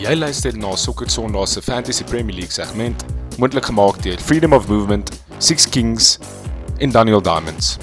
[0.00, 3.02] Jy luister na Sokker Sondag se Fantasy Premier League segment,
[3.36, 6.18] moontlik gemaak deur Freedom of Movement, Six Kings
[6.78, 7.76] en Daniel Diamonds.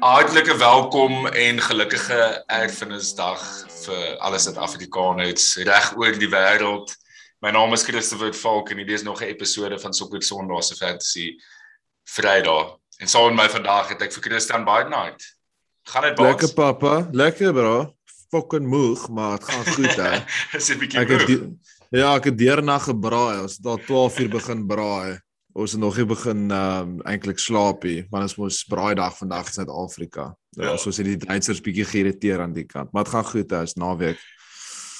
[0.00, 3.40] Hartlike welkom en gelukkige Erfenisdag
[3.86, 6.92] vir alle Suid-Afrikaners reg oor die wêreld.
[7.40, 10.76] My naam is Christopher Falk en hierdie is nog 'n episode van Sokker Sondag se
[10.76, 11.38] Fantasy
[12.04, 12.76] Vrydag.
[13.00, 15.24] En saam met my vandag het ek vir Christian Badenheid.
[15.88, 17.95] Gaan dit baie Lekker pappa, lekker bro.
[18.30, 20.18] Fucking moeg, maar dit gaan goed hè.
[20.58, 21.26] Is 'n bietjie Ek het moeg.
[21.26, 21.58] die-
[21.90, 23.40] ja, ek het deernag gebraai.
[23.42, 25.20] Ons het al 12 uur begin braai.
[25.52, 29.46] Ons het nog nie begin um eintlik slaap nie, want ons mos braai dag vandag
[29.46, 30.36] in Suid-Afrika.
[30.50, 30.76] Ja, Ja.
[30.76, 33.62] so ons het die Duitsers bietjie geïrriteer aan die kant, maar dit gaan goed hè,
[33.62, 34.18] is naweek.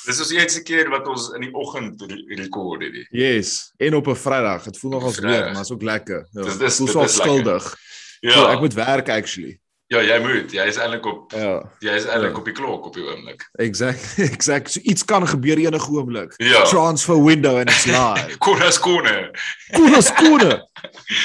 [0.07, 3.07] Dis ons eerste keer wat ons in die oggend re- rekord het.
[3.11, 4.63] Yes, en op 'n Vrydag.
[4.65, 5.45] Dit voel nog als Vrydag.
[5.45, 6.29] weer, maar is ook lekker.
[6.31, 7.77] Ja, Dis- dis- so skuldig.
[8.21, 8.31] Ja.
[8.35, 8.53] Ja.
[8.53, 9.59] ek moet werk actually.
[9.89, 10.51] Ja, jy moet.
[10.51, 12.39] Jy is eintlik op Ja, jy is eintlik Ja.
[12.41, 13.45] op die klok op die oomblik.
[13.63, 14.71] exact, exact.
[14.71, 16.35] So iets kan gebeur enige oomblik.
[16.43, 16.65] Ja.
[16.65, 18.39] Transfer window and it's live.
[18.39, 19.31] Konna skone.
[19.73, 20.57] Konna skone.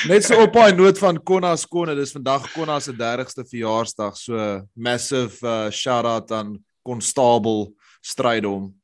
[0.08, 4.18] Net so op daai noot van Konna skone, dis vandag Konna se 30ste verjaarsdag.
[4.18, 8.76] So massive uh, shout out aan Constable Strydom.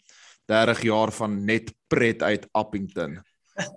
[0.48, 3.20] 30 jaar van net pret uit Appington.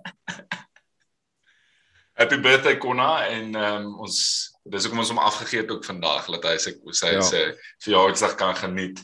[2.13, 6.43] Happy birthday Konna en um, ons dis hoekom ons hom afgegee het ook vandag dat
[6.43, 7.21] hy sy sy Ja.
[7.21, 8.99] sy verjaarsdag kan geniet.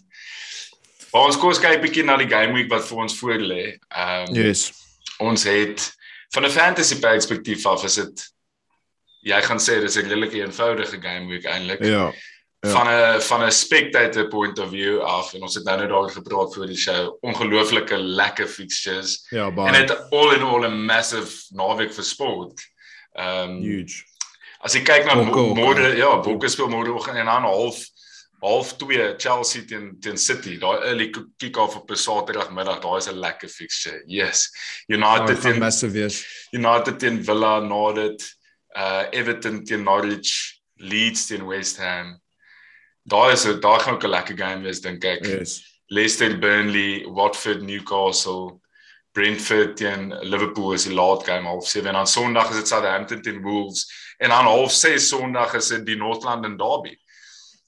[1.13, 3.78] Maar ons kom ons kyk bietjie na die game week wat vir ons voor lê.
[3.89, 4.72] Ehm um, Yes.
[5.19, 5.94] ons het
[6.33, 8.25] van 'n fantasy perspektief af is dit
[9.23, 11.83] jy gaan sê dis 'n redelik eenvoudige game week eintlik.
[11.83, 12.13] Ja.
[12.63, 12.72] Ja.
[12.72, 16.09] van 'n van 'n spectator point of view af en ons het nou net daar
[16.09, 20.85] gepraat voor die show ongelooflike lekker fixtures Ja, en baie dit all in all 'n
[20.85, 22.61] massive naweek vir sport.
[23.13, 24.03] Ehm um, huge.
[24.63, 27.83] As jy kyk na môre ja, Bokke speel môreoggend en dan half
[28.41, 30.58] half 2 Chelsea teen teen City.
[30.58, 34.03] Daai early kick-off op 'n Saterdagmiddag, daai is 'n lekker fixture.
[34.06, 34.50] Yes.
[34.88, 35.62] Ja, United teen.
[36.53, 38.22] United teen Villa na dit
[38.75, 42.22] uh Everton teen Norwich, Leeds teen West Ham.
[43.03, 45.25] Daai is daai gaan ook 'n lekker game wees dink ek.
[45.25, 45.63] Yes.
[45.90, 48.59] Leicester Burnley, Watford Newcastle,
[49.17, 53.23] Brentford teen Liverpool is die laat game half 7 en dan Sondag is dit Southampton
[53.25, 53.88] teen Wolves
[54.22, 56.94] en dan half 6 Sondag is dit die North London Derby.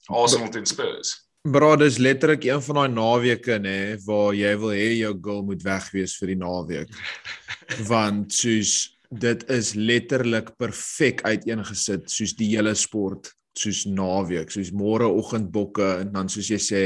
[0.06, 1.16] Arsenal teen Spurs.
[1.42, 5.66] Bro, dis letterlik een van daai naweke nê waar jy wil hê jou girl moet
[5.66, 6.94] weg wees vir die naweek.
[7.90, 8.74] Want soos
[9.10, 16.14] dit is letterlik perfek uiteengesit soos die hele sport soos naweek, soos môreoggend bokke en
[16.14, 16.84] dan soos jy sê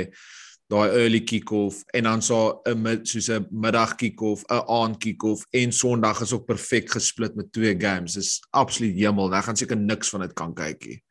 [0.72, 5.72] daai early kick-off en dan so 'n soos 'n middag kick-off, 'n aand kick-off en
[5.72, 8.14] Sondag is ook perfek gesplit met twee games.
[8.14, 9.34] Dis absoluut hemel.
[9.34, 11.02] Ek gaan seker niks van dit kan kyk nie.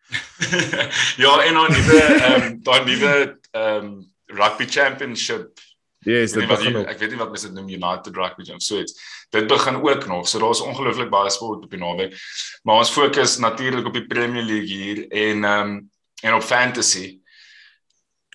[1.23, 5.59] ja, en dan nuwe ehm daai nuwe ehm rugby championship
[6.03, 6.87] Yes, dit begin op.
[6.91, 8.95] Ek weet nie wat mens dit noem United Rugby of so iets.
[9.31, 10.27] Dit begin ook nog.
[10.27, 12.17] So daar's ongelooflik baie sport op die naweek.
[12.67, 15.91] Maar ons fokus natuurlik op die Premier League hier en ehm um,
[16.23, 17.19] en op fantasy.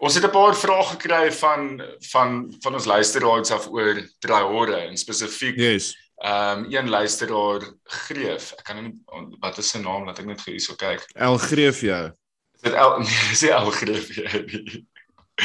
[0.01, 1.83] Ons het 'n paar vrae gekry van
[2.13, 5.95] van van ons luisteraars af oor Traore en spesifiek Yes.
[6.23, 8.53] ehm um, een luisteraar Greef.
[8.59, 11.03] Ek kan nou nie wat is sy naam laat ek net gou hierso kyk.
[11.15, 12.11] El Greef jou.
[12.55, 13.09] Is dit El nee,
[13.43, 14.87] nie El Greef nie.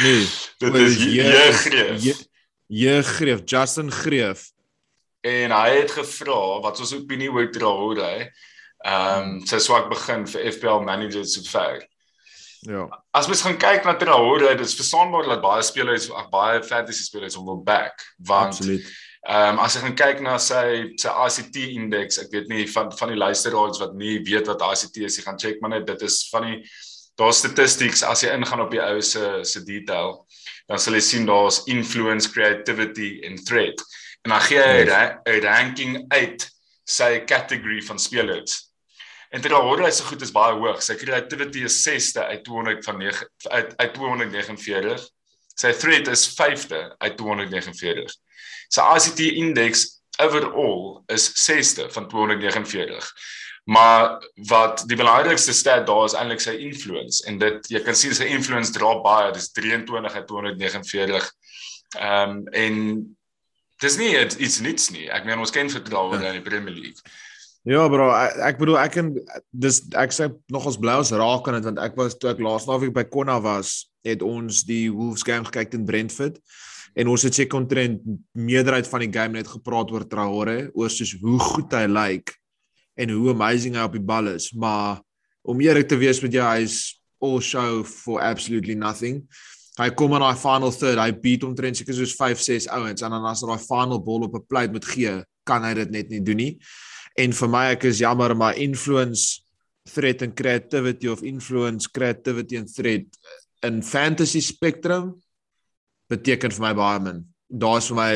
[0.02, 0.28] Nee.
[0.60, 2.04] Dit is dis J Greef.
[2.04, 2.28] J-
[2.68, 4.52] J Greef, Justin Greef.
[5.22, 8.32] En hy het gevra wat ons opinie oor Traore.
[8.86, 11.88] Ehm um, sy swak begin vir FPL managers so ver.
[12.68, 12.86] Ja.
[13.12, 17.36] As mens gaan kyk na Traore, dit is verstaanbaar dat baie spelers, baie fantasy spelers
[17.36, 18.88] hom wil back, want Absoluut.
[19.28, 20.64] ehm um, as jy gaan kyk na sy
[21.00, 25.04] sy ICT indeks, ek weet nie van van die luisteraars wat nie weet wat ICT
[25.08, 26.58] is, jy gaan check maar net dit is van die
[27.20, 30.18] daar statistics as jy ingaan op die ou se se detail,
[30.68, 33.84] dan sal jy sien daar's influence, creativity en threat.
[34.24, 36.48] En dan gee hy 'n ranking uit
[36.86, 38.73] sy category van spelers.
[39.34, 40.82] En Traore is so goed is baie hoog.
[40.86, 45.08] Sy creativity is 6ste uit 200 van 9 uit uit 249.
[45.58, 48.14] Sy threat is 5de uit 249.
[48.74, 49.88] Sy ICT index
[50.22, 53.10] overall is 6ste van 249.
[53.74, 54.20] Maar
[54.50, 58.28] wat die belangrikste stat daar is eintlik sy influence en dit jy kan sien sy
[58.36, 61.30] influence dra baie, dis 23 uit 249.
[61.98, 62.80] Ehm um, en
[63.84, 65.08] dis nie iets niets nie.
[65.12, 66.28] Ek meen ons ken vertroue Ja.
[66.30, 67.02] in die Premier League.
[67.64, 69.10] Ja bro, ek, ek bedoel ek kan
[69.56, 72.42] dis ek sê nog ons bly ons raak aan dit want ek was toe ek
[72.44, 76.42] laas naweek by Konna was, het ons die Wolves game gekyk teen Brentford
[77.00, 78.04] en ons het seker omtrent
[78.36, 82.36] meerderheid van die game net gepraat oor Traore, oor soos hoe goed hy lyk
[83.00, 85.00] en hoe amazing hy op die bal is, maar
[85.48, 89.24] om eerlik te wees met jou, hy's all show for absolutely nothing.
[89.80, 93.16] hy kom in daai final third, hy beat omtrent seker soos 5, 6 ouens en
[93.16, 96.10] dan as hy daai final ball op 'n plate moet gee, kan hy dit net
[96.12, 96.60] nie doen nie.
[97.20, 99.42] En vir my ek is jammer maar influence
[99.94, 103.06] threat and creativity of influence creativity and threat
[103.64, 105.14] in fantasy spectrum
[106.10, 107.24] beteken vir my baie min.
[107.50, 108.12] Daar's vir my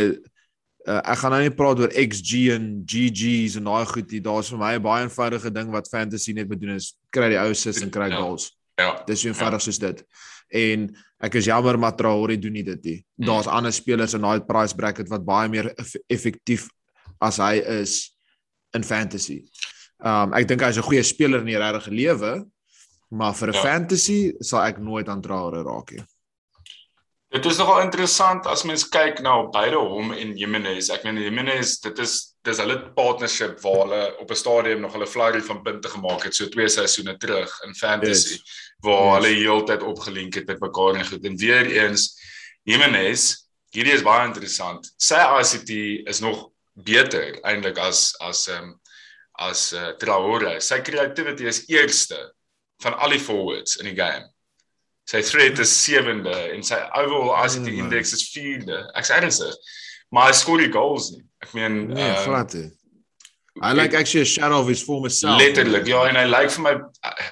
[0.88, 4.22] uh, ek gaan nou nie praat oor XG en GG's en daai goed nie.
[4.24, 7.40] Daar's vir my 'n baie eenvoudige ding wat fantasy net moet doen is kry die
[7.42, 8.18] ou sis en kry Ja.
[8.18, 8.52] goals.
[8.78, 9.04] Ja.
[9.06, 10.04] Dis so eenvoudig soos dit.
[10.52, 13.06] En ek is jammer maar Traore doen nie dit nie.
[13.18, 16.70] Daar's ander spelers in daai price bracket wat baie meer eff effektief
[17.20, 18.14] as hy is
[18.74, 19.44] in fantasy.
[20.04, 22.46] Um ek dink hy's 'n goeie speler in die regte lewe,
[23.12, 23.62] maar vir 'n Ja.
[23.62, 26.04] fantasy sal ek nooit aan Traore raak nie.
[27.30, 30.90] Dit is nogal interessant as mens kyk na beide hom en Jimenez.
[30.90, 35.06] Ek meen Jimenez, dit is dis hulle partnership waar hulle op 'n stadium nog hulle
[35.08, 38.74] flurry van punte gemaak het so twee seisoene terug in fantasy Yes.
[38.82, 39.26] waar Yes.
[39.28, 41.26] hulle heeltyd opgelink het met mekaar en goed.
[41.26, 42.16] En weer eens
[42.64, 43.36] Jimenez,
[43.74, 44.90] hierdie is baie interessant.
[44.98, 46.50] Sy ICT is nog
[46.86, 48.76] beter eintlik as as ehm um,
[49.38, 50.56] as uh, Traore.
[50.66, 52.18] Sy creativity is eerste
[52.82, 54.26] van al die forwards in die game.
[55.08, 58.82] Sy threat is sewende en sy overall ICT index is vierde.
[58.98, 59.54] Ek's ernstig.
[60.12, 61.24] Maar hy skoor die goals nie.
[61.46, 62.72] Ek meen Nee, ehm, glad nie.
[63.62, 65.42] I like actually a shadow of his former self.
[65.42, 65.88] Letterlik.
[65.88, 66.74] Ja, en hy lyk vir my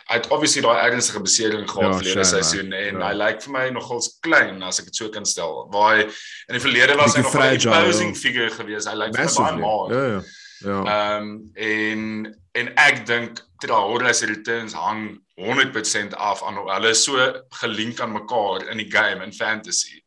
[0.10, 3.08] hy het obviously daai ernstige besering gehad Ja, verlede seisoen en Ja.
[3.08, 5.68] hy lyk vir my nogals klein as ek dit so kan stel.
[5.72, 8.20] Waar hy in die verlede was hy Bietjie nog 'n fragile, imposing ja.
[8.22, 8.86] figure gewees.
[8.86, 9.94] Hy lyk vir my baie maar.
[9.94, 10.22] Ja, ja.
[10.66, 10.80] Ja.
[10.84, 16.94] Ehm um, en en ek dink Traore se returns hang 100% af aan hoe hulle
[16.94, 17.18] so
[17.62, 20.02] gelink aan mekaar in die game in fantasy.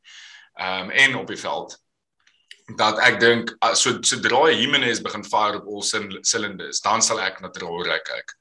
[0.59, 1.79] Ehm um, en op die veld.
[2.77, 7.41] Dat ek dink ah, so sodra Jimenez begin fire op cyn- cylinders, dan sal ek
[7.41, 8.35] na Traore kyk.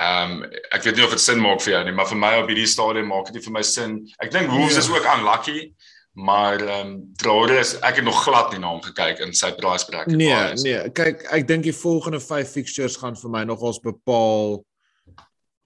[0.00, 2.30] Ehm um, ek weet nie of dit sin maak vir jou nie, maar vir my
[2.40, 3.98] op hierdie stadium maak dit nie vir my sin.
[4.24, 4.80] Ek dink Wolves Ja.
[4.80, 5.74] is ook unlucky,
[6.16, 9.52] maar ehm um, Traore is ek het nog glad nie na hom gekyk in sy
[9.58, 10.16] price bracket.
[10.16, 14.62] Nee, nee, kyk, ek dink die volgende 5 fixtures gaan vir my nogals bepaal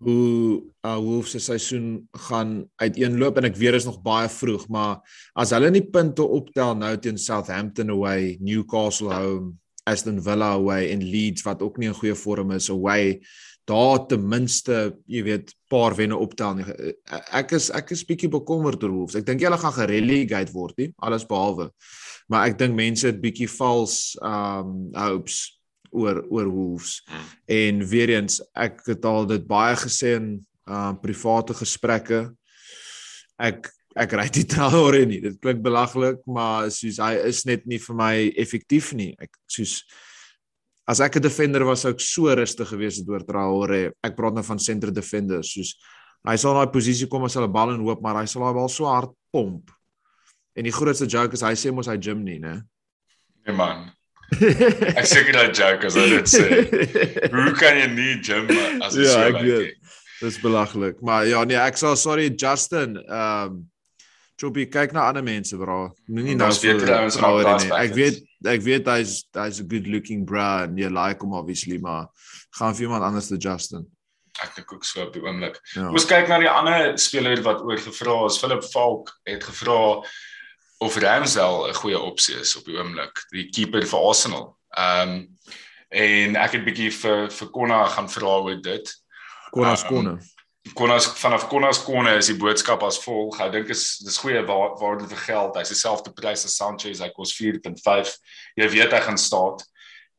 [0.05, 5.01] hoe uh, Wolves se seisoen gaan uiteenloop en ek weet is nog baie vroeg, maar
[5.41, 9.55] as hulle nie punte optel nou teen Southampton away, Newcastle home,
[9.89, 13.19] Aston Villa away en Leeds wat ook nie in goeie vorm is away,
[13.69, 16.67] daar ten minste, jy weet, paar wenne optel nie.
[17.33, 19.17] Ek is ek is bietjie bekommerd oor Wolves.
[19.17, 21.71] Ek dink hulle gaan gerelegate word nie, alles behalwe.
[22.29, 25.47] Maar ek dink mense het bietjie vals um hopes
[25.95, 26.99] oor oor Wolves.
[27.07, 27.31] Hmm.
[27.57, 30.35] En weer eens, ek het al dit baie gesê in
[30.69, 32.27] uh private gesprekke.
[33.39, 35.21] Ek ek ry die Traore nie.
[35.23, 39.13] Dit klink belaglik, maar soos hy is net nie vir my effektief nie.
[39.23, 39.83] Ek soos
[40.91, 43.95] as ek 'n defender was, sou ek so rustig gewees het oor Traore.
[44.05, 45.77] Ek praat nou van center defenders, soos
[46.25, 48.57] hy sal in daai posisie kom as hulle bal in hoop, maar hy sal daai
[48.57, 49.71] bal so hard pomp.
[50.57, 52.63] En die grootste joke is hy sê mos hy gym nie, né?
[53.45, 53.91] Nee man.
[54.99, 56.49] Ek seker dat joke as hy dit sê.
[57.35, 58.51] Hoe kan jy nie gym
[58.83, 59.95] as jy Ja, so ek lyk weet.
[60.25, 61.01] Dis belaglik.
[61.05, 63.63] Maar ja, nee, ek sal sorry Justin, ehm um,
[64.35, 65.93] Choppy kyk na ander mense, bro.
[66.11, 67.71] Moenie nou beter ouens in Traore our nie.
[67.79, 68.17] Ek weet
[68.51, 72.09] ek weet hy's hy's a good looking bro en jy like hom obviously, maar
[72.59, 73.87] gaan vir iemand anders te Justin.
[74.43, 75.61] Ek dink ook so op die oomblik.
[75.77, 75.87] Ja.
[75.87, 78.41] Ons kyk na die ander speler wat oor gevra is.
[78.43, 79.79] Philip Falk het gevra
[80.85, 84.57] of Ramsdale 'n goeie opsie is op die oomblik, die keeper vir Arsenal.
[84.77, 85.29] Ehm um,
[85.95, 88.89] en ek het bietjie vir vir Konna gaan vra oor dit.
[89.55, 90.15] Konas Um, konne.
[90.75, 93.39] Konnas vanaf Konnas konne is die boodskap as volg.
[93.41, 95.57] Ek dink is dis goeie waar waarde vir geld.
[95.57, 97.01] Hy's dieselfde prys as Sanchez.
[97.01, 98.17] Hy kos 4.5.
[98.57, 99.63] Jy weet hy gaan staan.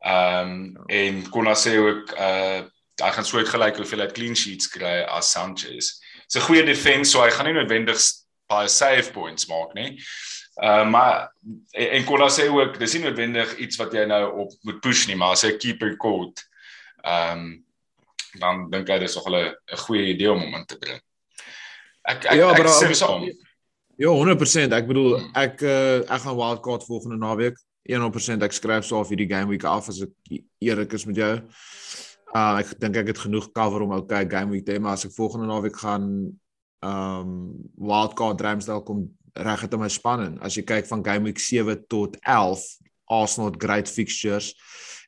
[0.06, 2.64] Ehm um, en Konnas sê ook uh
[3.04, 6.00] hy gaan so gelyk hoeveel hy clean sheets kry as Sanchez.
[6.32, 8.00] Dis 'n goeie defense, so hy gaan nie noodwendig
[8.50, 10.00] baie save points maak nie.
[10.62, 11.32] Uh maar
[11.74, 15.08] en, en Konnas sê ook dis nie noodwendig iets wat jy nou op moet push
[15.08, 16.44] nie, maar as hy 'n keeper court
[17.04, 17.64] ehm um,
[18.40, 19.56] dan dink ek dis nog 'n
[19.88, 21.00] goeie idee om hom in te bring.
[22.08, 23.24] Ek ek, Ja, ek stem daar- saam.
[23.98, 24.74] Ja, 100%.
[24.74, 25.32] Ek bedoel Hmm.
[25.36, 27.58] ek uh, ek gaan wildcard volgende naweek.
[27.90, 30.10] 100% ek skryf so af hierdie game week af as ek
[30.60, 31.42] eerlik is met jou.
[32.36, 35.06] Uh ek dink ek het genoeg cover om okay game week te hê, maar as
[35.06, 36.34] ek volgende naweek gaan
[36.82, 39.06] um wildcard Ramsdale kom
[39.36, 40.40] reg het in my spanning.
[40.42, 42.64] As jy kyk van game week 7 tot 11,
[43.12, 44.54] Arsenal het great fixtures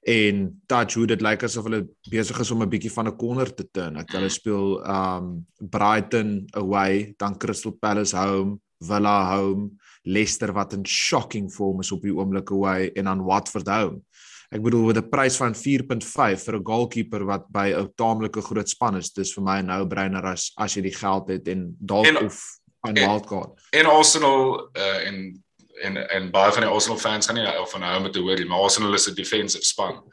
[0.07, 1.81] en touch hoe dit lyk asof hulle
[2.11, 3.97] besig is om 'n bietjie van 'n corner te turn.
[3.97, 9.71] Ek hulle speel um Brighton away, dan Crystal Palace home, Villa home,
[10.03, 14.01] Leicester wat in shocking vorm is op die oomblik away en dan Watford home.
[14.47, 18.69] Ek bedoel met 'n prys van 4.5 vir 'n goalkeeper wat by 'n taamlike groot
[18.69, 22.21] span is, dis vir my 'n no-brainer as as jy die geld het en dalk
[22.21, 23.59] of aan wildcard.
[23.71, 25.43] En Arsenal uh, en
[25.81, 28.37] en en baie van die Arsenal fans gaan nie of van hou met te hoor
[28.37, 30.03] nie, maar Arsenal is 'n defensive span.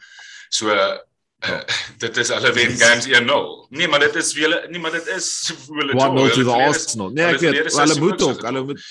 [0.49, 0.99] So uh,
[1.47, 1.63] uh,
[2.05, 3.69] dit is hulle wen games 1-0.
[3.69, 7.11] Nee, maar dit is wiele nee, maar dit is hulle 1-0 to the Arsenal.
[7.11, 8.83] Nee, ek weet, hulle moet ook, hulle hulle moet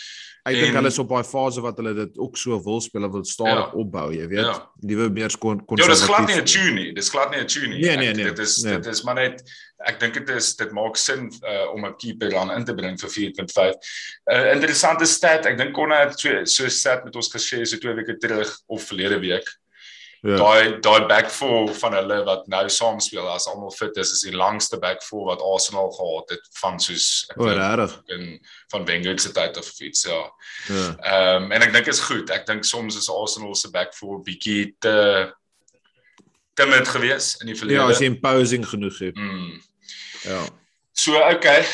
[0.46, 3.24] ek dink hulle is op daai fase wat hulle dit ook so wil speel, wil
[3.24, 3.72] stadig Ja.
[3.80, 4.46] opbou, jy weet.
[4.46, 4.70] Ja.
[4.82, 6.94] Liewe meer kon kon Ja, dis glad nie 'n tune nie.
[6.94, 7.82] Dis glad nie 'n tune nie.
[7.82, 8.76] Nee, nee, Ek- nee, Dit is nee.
[8.80, 9.42] dit is maar net
[9.88, 12.98] ek dink dit is dit maak sin uh, om 'n keeper dan in te bring
[13.00, 13.76] vir 4.5.
[14.30, 15.46] 'n uh, Interessante stat.
[15.46, 18.84] Ek dink Konna het so so stat met ons geshare so twee weke terug of
[18.84, 19.48] verlede week.
[20.24, 20.38] Ja.
[20.40, 24.22] Daai daai back four van hulle wat nou saam speel as almal fit is, is
[24.24, 27.98] die langste back four wat Arsenal gehad het van soos ek O, regtig.
[28.16, 28.24] in
[28.72, 30.22] van Wenger se tyd of iets ja.
[30.72, 30.88] Ja.
[31.12, 32.32] Ehm um, en ek dink is goed.
[32.32, 34.96] Ek dink soms is Arsenal se back four bietjie te
[36.56, 37.82] timid geweest in die verlede.
[37.82, 39.20] Ja, as jy imposing genoeg het.
[39.20, 39.60] Mm.
[40.24, 40.44] Ja.
[40.94, 41.66] So okay.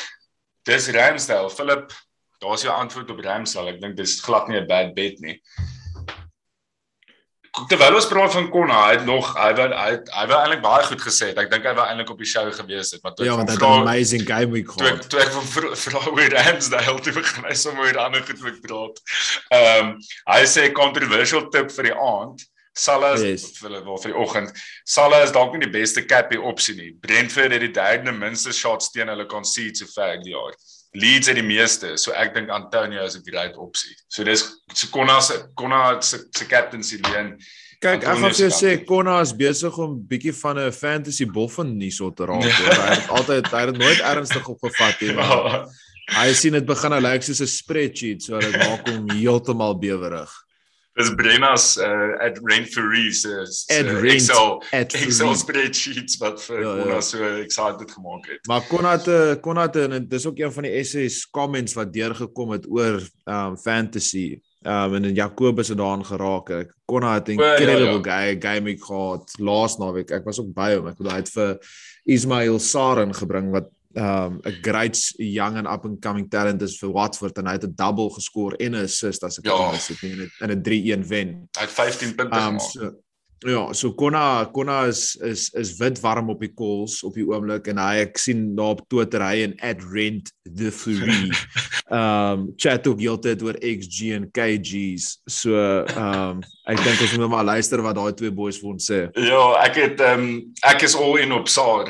[0.66, 1.50] Dis Ramsdale.
[1.54, 1.94] Philip,
[2.42, 3.76] daar's jou antwoord op Ramsdale.
[3.76, 5.38] Ek dink dis glad nie 'n bad bet nie.
[7.68, 10.62] Terwyl ons praat van Konna, hy het nog hy wou hy het- hy wou eintlik
[10.62, 11.28] baie goed gesê.
[11.28, 11.38] het.
[11.38, 13.56] Ek dink hy wou eintlik op die show gewees het, maar toe Ja, want hy
[13.56, 15.10] het 'n vra- amazing game week toe ek gehad.
[15.10, 18.62] toe ek van vra vra oor Ramsdale toe begin hy sommer oor ander goed ook
[18.62, 19.00] praat.
[19.52, 19.98] Ehm um,
[20.28, 22.42] hy sê controversial tip vir die aand.
[22.74, 23.58] Salah is Yes.
[23.60, 24.52] vir hulle vir die oggend.
[24.86, 26.92] Salah is dalk nie die beste cappy opsie nie.
[27.02, 30.54] Brentford het die derde minste shots teen hulle concede so ver die jaar.
[30.98, 33.96] Leeds het die meeste, so ek dink Antonio is 'n great opsie.
[34.08, 34.42] So dis
[34.74, 37.38] so Konna se Konna se se captaincy leen.
[37.80, 38.86] Kyk, ek Antonio gaan vir jou sê.
[38.86, 42.42] Konna is besig om bietjie van 'n fantasy boffin nie so te raak.
[42.42, 42.74] hoor.
[42.74, 45.68] Hy het altyd hy het nooit ernstig opgevat nie, maar
[46.10, 50.49] hy sien dit begin nou lyk soos 'n spreadsheet, so dit maak hom heeltemal bewerig.
[50.98, 56.84] Dis Brenna's uh, at is At Rent Excel at Excel spreadsheets wat vir Ja, ja.
[56.84, 58.48] Konna so excited gemaak het.
[58.48, 61.94] Maar Konna het 'n Konna het en dis ook een van die essays comments wat
[61.94, 64.40] deurgekom het oor um fantasy.
[64.66, 66.50] Um en Jacobus het daaraan geraak.
[66.50, 68.10] Ek Konna het 'n ja, incredible ja.
[68.10, 70.12] guy game gehad laas naweek.
[70.12, 70.88] Ek was ook by hom.
[70.88, 71.58] Ek bedoel hy het vir
[72.06, 76.92] Ismail Saren gebring wat um 'n great young and up and coming talent is vir
[76.94, 79.58] Watford en hy het 'n double geskor en 'n assist as ek Ja.
[79.58, 79.72] ja.
[79.74, 81.50] is in 'n in 'n 3-1 wen.
[81.58, 82.62] Hy het 15 punte Um gemaak.
[82.72, 82.92] so
[83.48, 87.68] ja, so Konna Konna is is is wit warm op die calls op die oomblik
[87.68, 89.54] en hy ek sien daar op Twitter hy en
[89.94, 91.32] @rent the fury.
[91.92, 95.22] um chat ook heeltyd oor XG en KG's.
[95.28, 95.56] So
[95.98, 99.10] um ek dink ons moet maar luister wat daai twee boys vir ons sê.
[99.16, 101.88] Ja, ek het um, ek is all in op Saar.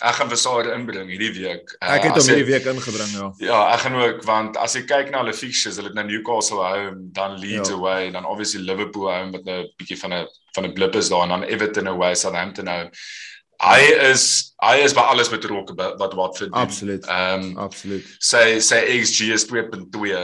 [0.00, 1.74] Ek gaan vir Saar inbring hierdie week.
[1.82, 3.26] Uh, Ek het as hom hierdie week ingebring ja.
[3.44, 6.62] Ja, ek gaan ook want as jy kyk na hulle fixtures, hulle het nou Newcastle
[6.64, 7.76] home, dan Leeds Ja.
[7.76, 10.26] away, dan obviously Liverpool home met 'n bietjie van 'n
[10.56, 12.90] van 'n blip is daar en dan Everton away, Southampton home.
[13.60, 13.80] Hy
[14.10, 16.62] is hy is by alles betrokke wat Watford doen.
[16.62, 17.04] Absoluut.
[17.06, 18.04] Ehm um, Absoluut.
[18.18, 20.16] sy sy XG is 2.2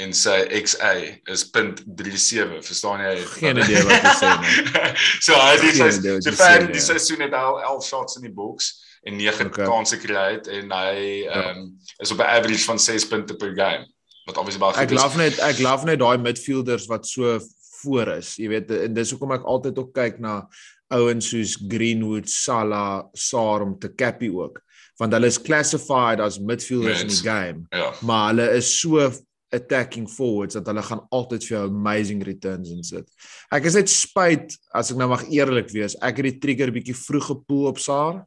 [0.00, 0.92] en sy XA
[1.30, 4.54] is 0.37 verstaan jy Geen idee wat jy sê nie.
[5.26, 6.86] so hy het die sy wat so jy ver sê, die ja.
[6.86, 8.70] seisoen het al 11 shots in die boks
[9.02, 9.64] en 9 Okay.
[9.66, 11.30] kansse het en hy Ja.
[11.50, 13.86] ehm um, is op 'n average van 6 punte per game
[14.26, 15.02] wat obviously baie goed Ek is.
[15.02, 17.40] love net ek love net daai midfielders wat so
[17.82, 18.36] voor is.
[18.36, 20.48] Jy weet en dis hoekom ek altyd ook kyk na
[20.90, 24.60] ouens soos Greenwood, Salah, Sarr om te cappy ook.
[24.98, 27.22] Want hulle is classified as midfielders in Mens.
[27.22, 27.92] die game, Ja.
[28.02, 29.10] maar hulle is so
[29.52, 33.08] attacking forwards dat hulle gaan altyd vir jou amazing returns insit.
[33.50, 36.94] Ek is net spyt as ek nou mag eerlik wees, ek het die trigger bietjie
[36.94, 38.26] vroeg gepoel op Sarr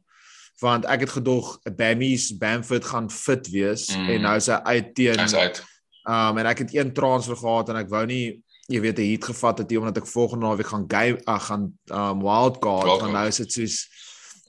[0.60, 4.08] want ek het gedog Bammies Bamford gaan fit wees Mm.
[4.08, 5.62] en nou is hy uit teen Hy's uit.
[6.08, 9.24] Um en ek het een transfer gehad en ek wou nie jy weet 'n heat
[9.24, 13.00] gevat het nie omdat ek volgende naweek gaan game uh, gaan um wildcard Wildcard.
[13.00, 13.88] want nou is dit soos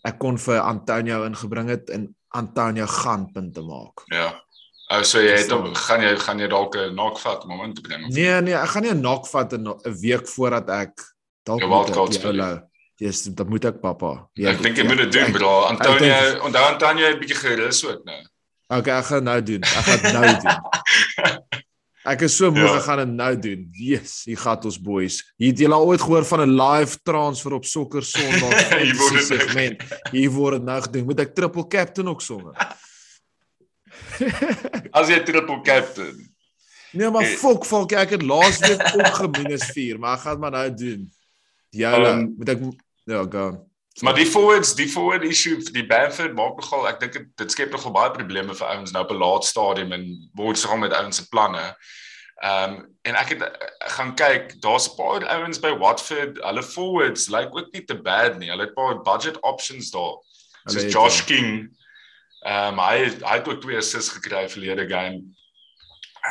[0.04, 4.04] ek kon vir Antonio ingebring het en Antonio gaan punte maak.
[4.12, 4.42] Ja.
[4.92, 7.74] Ou so jy het hom gaan jy gaan jy dalk 'n knockvat om hom in
[7.74, 8.08] te bring.
[8.14, 10.94] Nee nee, ek gaan nie 'n knock vat in 'n week voordat ek
[11.44, 12.62] dalk wildcard ek, speel.
[12.98, 13.12] Jolo.
[13.12, 14.30] Yes, dat moet ek pappa.
[14.40, 15.62] Ek dink jy moet dit doen, bro.
[15.68, 18.22] Antonio, onthou Antonio 'n bietjie gerus ook nou.
[18.68, 19.62] Okay, ek gaan nou doen.
[19.62, 20.60] Ek gaan dit nou doen.
[22.06, 22.80] Ek is so moeg, Ja.
[22.80, 23.70] gaan dit nou doen.
[23.74, 25.34] Yes, hier gaan ons boys.
[25.38, 29.30] Hier het julle ooit gehoor van 'n live transfer op Sokker Sondag Hier word dit
[29.30, 29.82] nou segment.
[30.12, 31.06] Hier word dit nou gedoen.
[31.06, 32.54] Moet ek triple captain ook somme?
[34.98, 36.32] As jy triple captain.
[36.96, 40.70] Nee, maar fok, fok, ek het laasweek ook geminus 4, maar ek gaan maar nou
[40.74, 41.02] doen.
[41.76, 42.60] Julle, Um, moet ek
[43.06, 43.64] ja, gaan.
[44.02, 47.52] Maar die forwards, die forward issue vir die Bamford maak nogal, ek dink dit- dit
[47.52, 50.80] skep nogal baie probleme vir ouens nou op 'n laat stadium en word se gaan
[50.80, 51.76] met ouens se planne.
[52.44, 53.48] Ehm um, en ek het uh,
[53.96, 58.38] gaan kyk, daar's 'n paar ouens by Watford, hulle forwards lyk ook nie te bad
[58.38, 58.50] nie.
[58.50, 60.18] Hulle het 'n paar budget options daar.
[60.66, 61.26] Soos Josh ja.
[61.26, 61.78] King.
[62.44, 65.24] Ehm um, hy hy het ook twee assists gekry verlede game.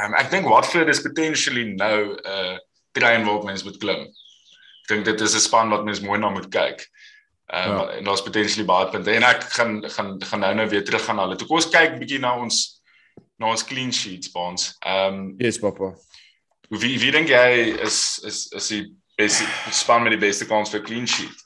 [0.02, 2.58] Um, ek dink Watford is potentially nou 'n uh,
[2.92, 4.12] trein waarop mens moet klim.
[4.84, 6.86] Ek dink dit is 'n span wat mens mooi na moet kyk.
[7.46, 7.88] Ehm um, ja.
[7.98, 11.16] en daar's potentially baie punte en ek gaan gaan gaan nou nou weer terug gaan
[11.16, 11.36] na hulle.
[11.36, 12.80] Toe kom ons kyk bietjie na ons
[13.38, 14.76] na ons clean sheets by ons.
[14.80, 15.94] Ehm um, yes papa.
[16.68, 18.84] Wie wie dink jy is is is die
[19.16, 21.43] beste span met die beste kans vir clean sheet?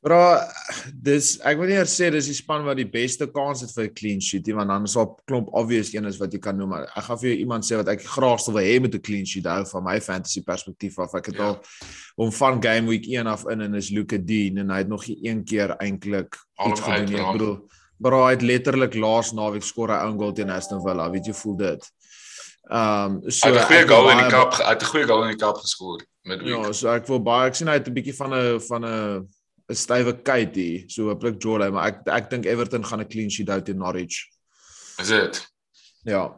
[0.00, 0.48] Bra,
[0.96, 3.84] dis ek wil nie eers sê dis die span wat die beste kans het vir
[3.84, 6.56] 'n clean sheet nie, want dan is daar klomp obvious een is wat jy kan
[6.56, 6.72] noem.
[6.72, 9.26] Ek gaan vir jou iemand sê wat ek graag sou wil hê met 'n clean
[9.26, 11.14] sheet hou van my fantasy perspektief af.
[11.14, 11.48] Ek het ja.
[11.48, 11.62] al
[12.16, 15.06] om van game week 1 af in en is Luke Dean en hy het nog
[15.06, 16.34] nie een keer eintlik
[16.66, 17.20] iets gedoen nie.
[17.20, 21.10] Ek bedoel, bra hy het letterlik laas naweek skoor hy 'n goal teen Aston Villa.
[21.10, 21.84] Weet jy voel dit?
[22.70, 25.56] Ehm um, so 'n goeie goal in die kap, 'n goeie goal in die kap
[25.56, 26.56] geskoor met week.
[26.56, 29.28] Ja, so ek wil baie ek sien hy het 'n bietjie van 'n van 'n
[29.70, 30.84] 'n stywe kyk hier.
[30.90, 34.26] So hooplik Jolie, maar ek ek dink Everton gaan 'n clean sheet hou teen Norwich.
[34.98, 35.46] Is dit?
[36.04, 36.34] Ja.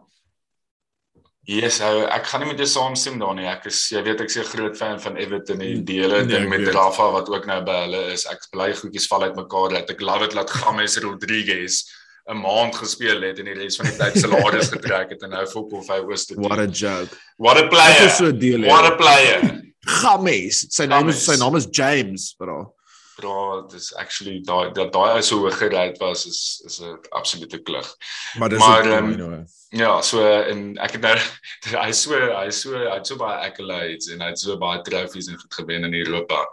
[1.43, 3.49] Yes, ou, ek gaan nie met jou saamstem daar nie.
[3.51, 6.37] Ek is jy weet ek is 'n groot fan van Everton en die hele nee,
[6.37, 8.27] ding met Rafa wat ook nou by hulle is.
[8.27, 11.83] Ek bly goedjies val uit mekaar dat ek love it laat James Rodriguez
[12.31, 15.47] 'n maand gespeel het en die res van die tyd salaris getrek het en nou
[15.47, 17.11] fop of hy was te What a joke.
[17.39, 18.11] What a player.
[18.11, 19.63] So deel, What a player.
[19.83, 22.71] James, sy naam is sy naam is James, bro
[23.17, 27.59] bra dis actually daai dat daai ou so hoog gereed was is is 'n absolute
[27.63, 27.97] klug.
[28.39, 31.17] Maar dis maar um, ja, so en ek het nou
[31.85, 35.29] hy so hy so hy het so baie accolades en hy het so baie trophies
[35.29, 36.47] en goed gewen in Europa.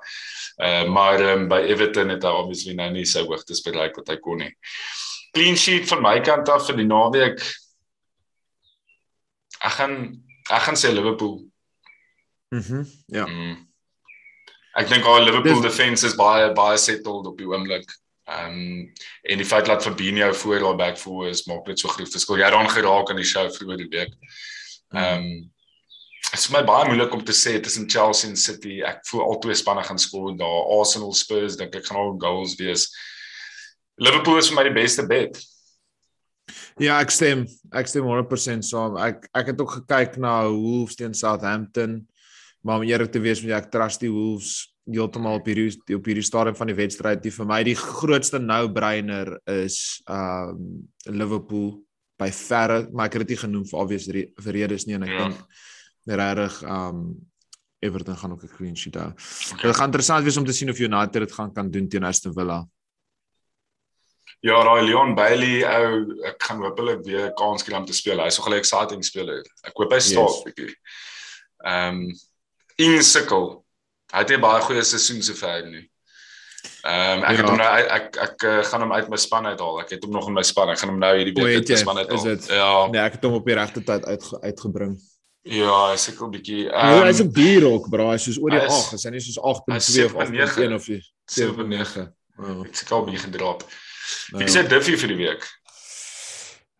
[0.57, 4.17] Uh maar um, by Everton het hy obviously nou nie sy hoogtes bereik wat hy
[4.17, 4.55] kon nie.
[5.31, 7.39] Clean sheet van my kant af vir die naweek.
[9.59, 9.95] Ek gaan
[10.49, 11.41] ek gaan sê Liverpool.
[12.49, 12.75] Mhm.
[12.75, 13.25] Mm ja.
[13.25, 13.68] Mm.
[14.79, 17.89] Ek dink al Liverpool Dis, defense is baie baie settled op die oomblik.
[18.29, 18.89] Ehm um,
[19.23, 22.37] en die feit dat Fabinho voor daar back voor is maak dit so groot verskil.
[22.37, 24.13] Jy het dan geraak aan die show vroeër die week.
[24.95, 25.29] Ehm um,
[26.29, 28.79] dit is my baie moeilik om te sê tussen Chelsea en City.
[28.85, 30.67] Ek voel albei spanne gaan skoor daar.
[30.77, 32.87] Arsenal Spurs dink ek gaan al goals wees.
[33.97, 35.41] Liverpool is vir my die beste bet.
[36.79, 37.43] Ja, ek stem.
[37.75, 38.95] Ek stem 100% saam.
[39.01, 42.05] Ek ek het ook gekyk na Wolves teen Southampton.
[42.61, 46.25] Maar om eerlik te wees, moet ek trust die Wolves heeltemal op hierdie op hierdie
[46.25, 47.21] stadium van die wedstryd.
[47.23, 51.77] Die vir my die grootste nou-brainer is um Liverpool
[52.19, 55.13] by verre, maar ek het dit nie genoem vir obvious vir redes nie en ek
[55.13, 55.27] ja.
[55.27, 57.03] dink regtig um
[57.79, 59.11] Everton gaan ook 'n clean sheet hou.
[59.61, 62.33] Dit gaan interessant wees om te sien of United dit gaan kan doen teen Aston
[62.33, 62.67] Villa.
[64.41, 68.19] Ja, raai Leon Bailey ou ek gaan hopelik weer kans kry om te speel.
[68.19, 69.43] Hy's so gelyk exciting speler.
[69.63, 70.43] Ek hoop hy staan yes.
[70.43, 70.75] bietjie.
[71.65, 72.19] Ehm um,
[72.79, 73.47] insukkel.
[74.13, 75.85] Hy het 'n baie goeie seisoen sover nie.
[76.83, 77.37] Ehm um, ek ja.
[77.37, 79.79] het hom nou ek ek, ek, ek uh, gaan hom uit my span uithaal.
[79.83, 80.69] Ek het hom nog in my span.
[80.69, 82.25] Ek gaan hom nou hierdie week uit my span uithaal.
[82.47, 82.73] Ja.
[82.91, 84.95] Nee, ek het hom op die regte tyd uit uitgebring.
[85.49, 86.63] Ja, hy sukkel 'n bietjie.
[86.67, 88.09] Um, hy is 'n duur ook, bra.
[88.11, 88.93] Hy is soos oor die 8.
[88.93, 90.89] Is hy nie soos 8.2 of 8.1 of
[91.31, 92.07] 7.9?
[92.65, 93.63] Ek sê al bietjie gedrop.
[94.39, 95.47] Ek sê Duffy vir die week.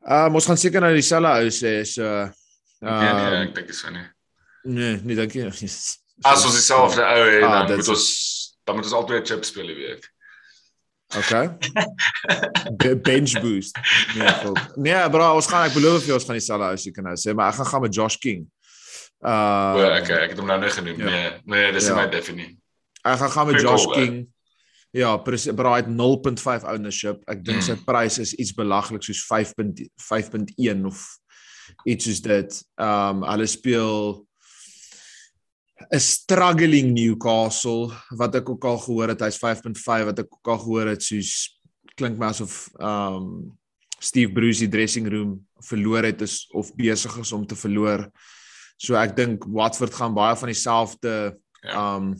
[0.08, 2.04] Ehm uh, ons gaan seker nou dieselfde ou sê so.
[2.04, 4.08] Ehm nee, nee, ek dink dit is nie.
[4.70, 5.46] Nee, nee, dankie.
[6.22, 8.08] As ons dieselfde ou het, ah, dan moet ons
[8.64, 10.06] dan moet ons altyd chips speel die week.
[11.18, 11.58] Okay.
[13.10, 13.80] bench boost.
[14.16, 14.60] Nee, volk.
[14.78, 17.34] Nee, bro, ons gaan ek beloof vir ons gaan dieselfde ou se kan nou sê,
[17.34, 18.44] maar ek gaan gaan met Josh King.
[19.26, 21.02] Uh well, okay, ek het hom nou net genoem.
[21.02, 21.10] Ja.
[21.10, 21.98] Nee, nee, dis ja.
[21.98, 22.52] my definie.
[23.02, 24.22] Ek gaan gaan met Josh cool, King.
[24.96, 27.26] Ja, presies, bro, hy het 0.5 ownership.
[27.30, 27.66] Ek dink mm.
[27.68, 31.04] sy prys is iets belaglik soos 5.5.1 of
[31.90, 32.62] iets soos dit.
[32.78, 34.20] Um hulle speel
[35.88, 40.60] 'n struggling Newcastle wat ek ook al gehoor het hy's 5.5 wat ek ook al
[40.60, 41.60] gehoor het soos
[41.96, 43.58] klink my asof um
[44.00, 48.06] Steve Bruce die dressing room verloor het is of besig is om te verloor.
[48.80, 51.14] So ek dink Watford gaan baie van dieselfde
[51.62, 51.96] ja.
[51.96, 52.14] um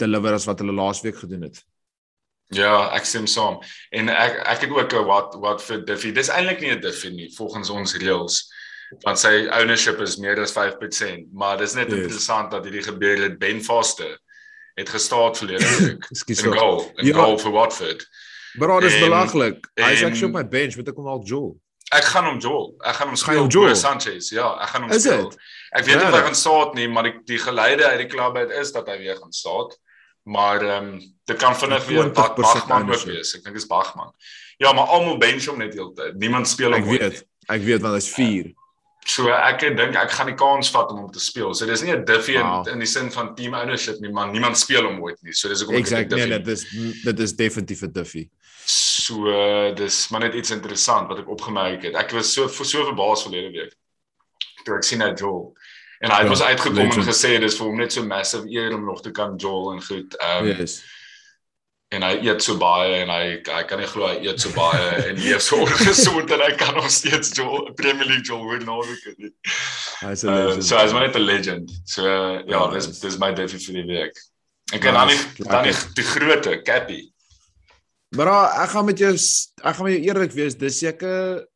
[0.00, 1.60] deliver as wat hulle laasweek gedoen het.
[2.54, 3.58] Ja, ek stem saam.
[3.90, 6.12] En ek ek het ook 'n wat wat vir Diffie.
[6.12, 8.46] Dis eintlik nie 'n Diffie nie volgens ons reëls
[9.02, 12.06] want sy ownership is meer as 5%, maar dis net yes.
[12.06, 14.18] interessant dat hierdie gebeur het Ben Foster
[14.76, 16.08] het gestaat verlede week.
[16.10, 16.42] Ekskuus.
[16.42, 17.14] 'n goal, 'n ja.
[17.14, 18.08] goal vir Watford.
[18.56, 19.68] Bro, dis belaglik.
[19.74, 21.56] Hy is actually op my bench, moet ek hom al Joel.
[21.94, 22.74] Ek gaan hom Joel.
[22.82, 24.30] Ek gaan hom speel vir Sanchez.
[24.34, 25.28] Ja, ek gaan hom is speel.
[25.28, 25.36] It?
[25.76, 28.36] Ek weet nie of hy gaan staat nie, maar die, die geleide uit die klub
[28.36, 29.76] uit is dat hy weer gaan staat.
[30.26, 33.34] Maar ehm um, dit kan vinnig weer Bachman ook wees.
[33.36, 34.12] Ek dink dis Bachman.
[34.58, 36.16] Ja, maar almal bench hom net heeltyd.
[36.18, 37.02] Niemand speel hom ooit.
[37.02, 37.26] Ek weet.
[37.46, 38.50] Ek weet want hy's 4.
[38.50, 38.65] Ja.
[39.06, 41.54] So ek dink ek gaan die kans vat om hom te speel.
[41.54, 42.66] So dis nie 'n diffie wow.
[42.66, 45.32] in, in die sin van team ownership nie, maar niemand speel hom ooit nie.
[45.32, 46.64] So dis hoekom ek exact, dink nee, dit is
[47.04, 48.28] dit is definitief 'n diffie.
[48.66, 49.30] So
[49.78, 51.94] dis maar net iets interessant wat ek opgemerk het.
[51.94, 53.74] Ek was so so verbaas verlede week.
[54.64, 55.54] toe ek sien hy Joel.
[56.02, 57.06] En hy het Ja, mos uitgekom en legend.
[57.06, 60.16] gesê dis vir hom net so massive eer om nog te kan Joel en goed.
[60.18, 60.82] Ehm um, Yes.
[61.94, 64.86] En hy eet so baie en hy hy kan nie glo hy eet so baie
[65.10, 68.80] en leef so ongesond en hy kan nog steeds Joel Premier League Joel word nou
[69.18, 69.30] nie.
[70.02, 70.64] Hy's 'n Uh, legend.
[70.64, 71.70] so hy's maar net 'n legend.
[71.84, 74.14] So uh, ja, Ja, dis dis- my defie vir die week.
[74.72, 77.00] En kan dan nie dan nie die grootte Cappy.
[78.16, 78.28] Maar
[78.64, 81.46] ek gaan met jou ek gaan met jou eerlik wees, dis seker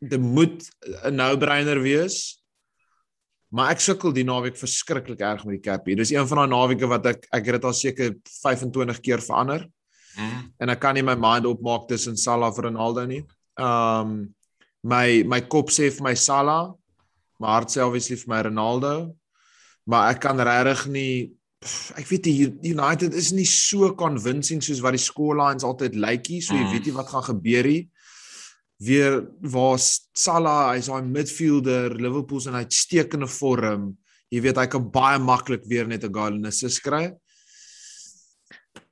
[0.00, 0.66] dit moet
[1.04, 2.38] 'n no-brainer wees.
[3.54, 5.94] Maar ek sukkel die naweek verskriklik erg met die Cappy.
[5.94, 9.68] Dis een van daai naweke wat ek ek het dit al seker 25 keer verander
[10.14, 10.42] Mm.
[10.62, 13.24] en ek kan nie my mind opmaak tussen Salah of Ronaldo nie.
[13.58, 14.28] Um
[14.84, 16.72] my my kop sê vir my Salah,
[17.40, 19.16] my hart sê obviously vir my Ronaldo.
[19.90, 21.32] Maar ek kan regtig nie
[21.98, 26.40] ek weet die United is nie so convincing soos wat die scorelines altyd lyk nie,
[26.40, 26.72] so jy Mm.
[26.72, 27.88] weet nie wat gaan gebeur nie.
[28.84, 33.92] Weer waar Salah, hy's daai midfielder, Liverpool se in uitstekende vorm.
[34.32, 37.12] Jy weet hy kan baie maklik weer net 'n goal en 'n assist kry.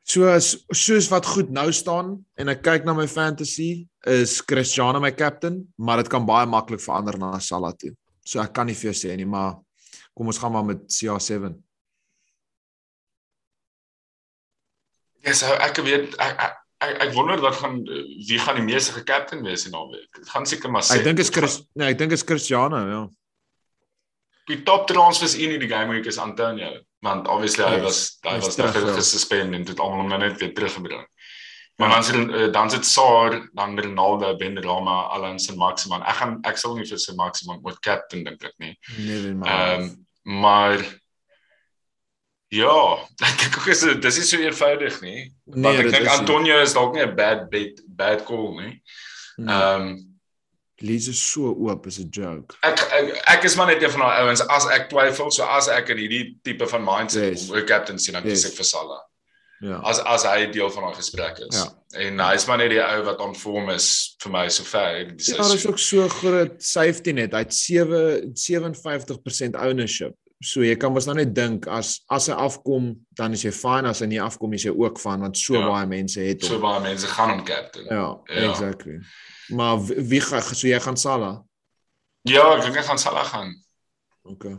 [0.05, 5.12] Soos soos wat goed nou staan en ek kyk na my fantasy is Cristiano my
[5.12, 7.94] captain, maar dit kan baie maklik verander na Salah toe.
[8.24, 9.57] So ek kan nie vir jou sê nie, maar
[10.14, 11.55] kom ons gaan maar met CR7.
[15.22, 17.81] Ja, so ek weet ek ek, ek, ek wonder wat gaan
[18.29, 20.09] wie gaan die meeste gekaptein wees in naweek.
[20.18, 21.01] Dit gaan seker maar sê.
[21.01, 23.03] Ek dink is Chris nee, ek dink is Cristiano, ja.
[24.51, 26.73] die top transfers in die game week is Antonio,
[27.07, 28.99] want obviously hy was hy was terug, terug ja.
[28.99, 31.05] gesuspend en dit almal hom nou net weer teruggebring.
[31.81, 36.03] Maar dan sit uh, dan sit Saar, dan Ronaldo, Benrahma, Alan se Maximan.
[36.03, 38.75] Ek gaan ek sal nie vir se Maximan moet captain dink ek nie.
[38.99, 39.92] Nee, nee, Ehm um,
[40.23, 40.85] maar
[42.53, 42.77] ja,
[43.29, 45.21] ek dink ook is dis nie so eenvoudig nie.
[45.47, 46.09] Nee, Want ek dink.
[46.19, 48.83] Antonio is dalk nie 'n bad bet bad call nie.
[49.38, 49.49] Nee.
[49.55, 49.93] Ehm um,
[50.83, 52.57] Lees is so oop is 'n joke.
[52.67, 55.69] ek, ek ek is maar net een van daai ouens as ek twyfel, so as
[55.69, 57.51] ek in hierdie tipe van mindset Yes.
[57.51, 58.51] 'n captain sien, dan kies Yes.
[58.51, 59.01] ek vir Salah.
[59.62, 59.79] Ja.
[59.87, 61.55] As as hy deel van daai gesprek is.
[61.57, 61.69] Ja.
[62.01, 65.07] En hy's maar net die ou wat on form is vir my sover.
[65.17, 67.33] Ja, daar is ook so groot safety net.
[67.33, 70.15] Hy't 7 57% ownership.
[70.42, 73.87] So jy kan mos nou net dink as as hy afkom, dan is jy fine,
[73.88, 75.68] as hy nie afkom is jy ook fine want so Ja.
[75.68, 76.62] baie mense het So hom.
[76.62, 77.85] baie mense gaan hom captain.
[77.85, 78.50] Ja, Ja.
[78.50, 78.98] exactly.
[79.50, 81.40] Maar wie, gaan so jy gaan Salah?
[82.24, 83.55] Ja, ek dink ek gaan Salah gaan.
[84.24, 84.57] Okay.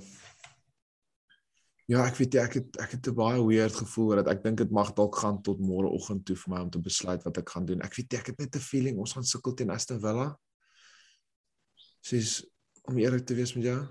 [1.88, 4.58] Ja, ek weet nie, ek het ek het 'n baie weird gevoel dat ek dink
[4.58, 7.66] dit mag dalk gaan tot môreoggend toe vir my om te besluit wat ek gaan
[7.66, 7.82] doen.
[7.82, 10.38] Ek weet nie, ek het net 'n feeling ons gaan sukkel teen Aston Villa.
[12.02, 12.46] Sies
[12.88, 13.88] om eerlik te wees met jou.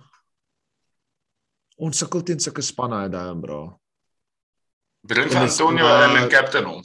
[1.83, 3.61] Ons sukkel teen sulke spanne uit daai bro.
[5.09, 6.83] Bring dis Antonio in en captain hom.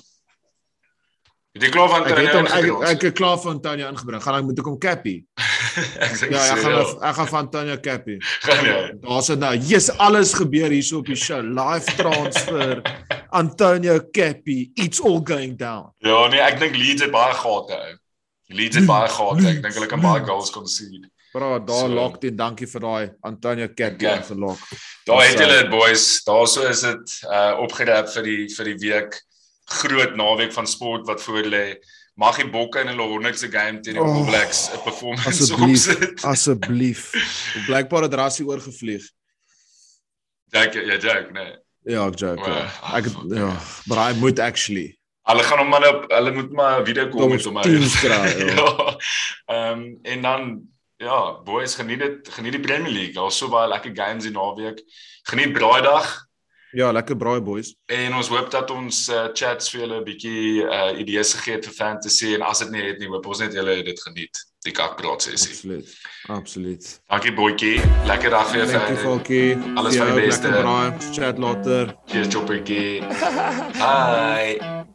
[1.58, 4.24] Het jy klaar van Ek het Antonio hom ek, ek klaar van Antonio ingebring.
[4.26, 5.20] Gaan ek moet ek hom cappy?
[5.78, 8.16] Ja, ek gaan ek gaan van Antonio cappy.
[8.42, 8.78] gaan jy.
[9.04, 9.52] Daar's dit nou.
[9.62, 11.44] Jesus, alles gebeur hierso op die show.
[11.46, 12.82] Live transfer.
[13.30, 15.92] Antonio Cappy, it's all going down.
[15.98, 17.94] Ja, nee, ek dink Leeds het baie gate ou.
[18.58, 19.46] Leeds het baie gate.
[19.52, 21.06] Ek dink hulle kan baie goals concede.
[21.38, 22.38] Bro, daar So- lock dit.
[22.38, 24.18] Dankie vir daai Antonio Cappy Okay.
[24.18, 24.58] ingelok.
[25.06, 26.24] Daar het julle dit boys.
[26.26, 29.22] Daarso is dit uh opgerap vir die vir die week
[29.70, 31.76] groot naweek van sport wat voor lê.
[32.18, 36.24] Mag die Bokke in hulle 100ste game teen die Oh, All Blacks 'n performance opsit.
[36.26, 37.12] Asseblief.
[37.68, 39.04] Blykbaar het Rassie oorgevlieg.
[40.50, 41.54] Jack, ja, Jack, nee.
[41.84, 42.42] Ja, ek joke.
[42.50, 42.54] Ja.
[42.56, 43.52] Well, Ek het ja,
[43.88, 44.98] but I moet actually.
[45.28, 47.62] Hulle gaan hom maar op hulle moet maar 'n video kom met hom.
[47.62, 48.56] kry, ja.
[48.56, 48.98] ja.
[49.46, 50.62] Ehm en dan
[50.98, 53.14] ja, boys geniet dit, geniet die Premier League.
[53.14, 54.82] Daar's so baie lekker games die naweek.
[55.30, 56.26] Geniet Braaidag
[56.76, 57.76] Ja, lekker braai boys.
[57.88, 61.66] en ons hoop dat ons uh, chats vir julle 'n bietjie uh, idees gegee het
[61.66, 64.36] vir fantasy en as dit nie het nie, hoop ons net julle het dit geniet.
[64.66, 65.54] Die kakpraat sessie.
[65.54, 65.88] Absoluut.
[66.28, 67.00] Absoluut.
[67.08, 67.80] Dankie boetjie.
[68.06, 68.68] Lekker dag vir jou.
[68.74, 68.98] Dankie.
[68.98, 69.56] Falkie.
[69.78, 70.48] Alles van die beste.
[70.48, 71.14] Lekker braai.
[71.16, 71.96] Chat later.
[72.12, 73.00] Cheers choppertjie.
[73.80, 74.87] Bye.